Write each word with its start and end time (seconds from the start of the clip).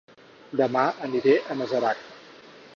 Dema 0.61 0.85
aniré 1.09 1.37
a 1.55 1.61
Masarac 1.61 2.05